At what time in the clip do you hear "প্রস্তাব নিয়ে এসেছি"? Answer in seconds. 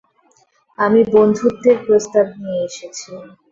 1.85-3.09